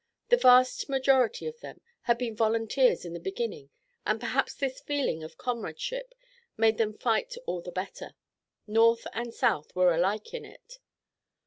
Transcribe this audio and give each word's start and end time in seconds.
The 0.29 0.37
vast 0.37 0.89
majority 0.89 1.45
of 1.45 1.59
them 1.59 1.79
had 2.05 2.17
been 2.17 2.35
volunteers 2.35 3.05
in 3.05 3.13
the 3.13 3.19
beginning 3.19 3.69
and 4.03 4.19
perhaps 4.19 4.55
this 4.55 4.79
feeling 4.81 5.23
of 5.23 5.37
comradeship 5.37 6.15
made 6.57 6.79
them 6.79 6.97
fight 6.97 7.35
all 7.45 7.61
the 7.61 7.71
better. 7.71 8.15
North 8.65 9.05
and 9.13 9.31
South 9.31 9.75
were 9.75 9.93
alike 9.93 10.33
in 10.33 10.43
it. 10.43 10.79